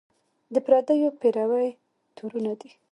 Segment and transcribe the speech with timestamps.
[0.53, 1.69] د پردیو پیروۍ
[2.15, 2.53] تورونه